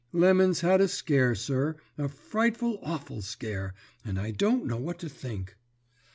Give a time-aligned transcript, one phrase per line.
[0.13, 5.09] Lemon's had a scare, sir, a frightful awful scare, and I don't know what to
[5.09, 5.57] think.